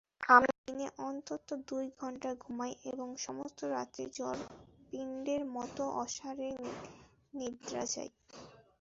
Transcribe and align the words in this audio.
আমি 0.29 0.51
দিনে 0.61 0.87
অন্তত 1.03 1.37
দু-ঘণ্টা 1.67 2.29
ঘুমাই 2.41 2.71
এবং 2.91 3.07
সমস্ত 3.25 3.59
রাত্রি 3.73 4.03
জড়পিণ্ডের 4.15 5.41
মত 5.55 5.71
অসাড়ে 6.01 6.49
নিদ্রা 7.33 7.83
যাই। 7.93 8.09